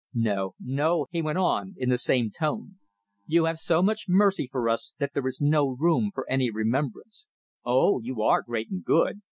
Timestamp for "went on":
1.21-1.75